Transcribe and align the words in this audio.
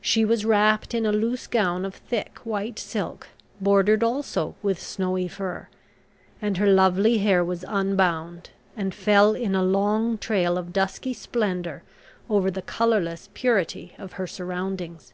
She 0.00 0.24
was 0.24 0.44
wrapped 0.44 0.94
in 0.94 1.06
a 1.06 1.12
loose 1.12 1.46
gown 1.46 1.84
of 1.84 1.94
thick 1.94 2.40
white 2.42 2.76
silk, 2.76 3.28
bordered 3.60 4.02
also 4.02 4.56
with 4.64 4.82
snowy 4.82 5.28
fur, 5.28 5.68
and 6.42 6.56
her 6.56 6.66
lovely 6.66 7.18
hair 7.18 7.44
was 7.44 7.64
unbound, 7.68 8.50
and 8.76 8.92
fell 8.92 9.32
in 9.36 9.54
a 9.54 9.62
long 9.62 10.18
trail 10.18 10.58
of 10.58 10.72
dusky 10.72 11.14
splendour 11.14 11.84
over 12.28 12.50
the 12.50 12.62
colourless 12.62 13.28
purity 13.32 13.94
of 13.96 14.14
her 14.14 14.26
surroundings. 14.26 15.12